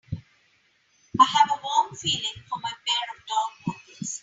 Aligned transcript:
I 1.19 1.23
have 1.25 1.51
a 1.51 1.61
warm 1.61 1.93
feeling 1.95 2.41
for 2.49 2.57
my 2.57 2.73
pair 2.87 3.15
of 3.15 3.23
dogwalkers. 3.75 4.19